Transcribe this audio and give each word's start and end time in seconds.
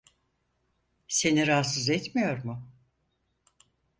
Seni 1.07 1.47
rahatsız 1.47 1.89
etmiyor 1.89 2.43
mu? 2.43 2.63